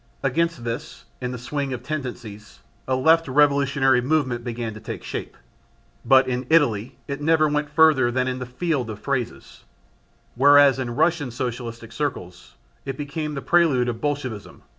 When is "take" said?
4.79-5.03